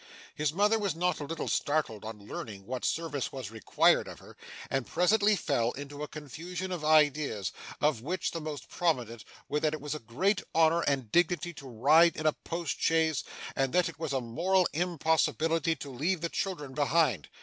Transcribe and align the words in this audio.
His 0.33 0.51
mother 0.51 0.79
was 0.79 0.95
not 0.95 1.19
a 1.19 1.25
little 1.25 1.47
startled 1.47 2.03
on 2.03 2.27
learning 2.27 2.65
what 2.65 2.83
service 2.85 3.31
was 3.31 3.51
required 3.51 4.07
of 4.07 4.17
her, 4.17 4.35
and 4.67 4.87
presently 4.87 5.35
fell 5.35 5.73
into 5.73 6.01
a 6.01 6.07
confusion 6.07 6.71
of 6.71 6.83
ideas, 6.83 7.51
of 7.79 8.01
which 8.01 8.31
the 8.31 8.41
most 8.41 8.67
prominent 8.67 9.23
were 9.47 9.59
that 9.59 9.75
it 9.75 9.79
was 9.79 9.93
a 9.93 9.99
great 9.99 10.41
honour 10.55 10.81
and 10.81 11.11
dignity 11.11 11.53
to 11.53 11.67
ride 11.67 12.15
in 12.15 12.25
a 12.25 12.33
post 12.33 12.81
chaise, 12.81 13.23
and 13.55 13.73
that 13.73 13.87
it 13.89 13.99
was 13.99 14.11
a 14.11 14.21
moral 14.21 14.67
impossibility 14.73 15.75
to 15.75 15.91
leave 15.91 16.21
the 16.21 16.29
children 16.29 16.73
behind. 16.73 17.29